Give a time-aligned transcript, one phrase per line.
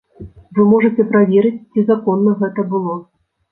[0.59, 3.01] Вы можаце праверыць, ці законна гэта было.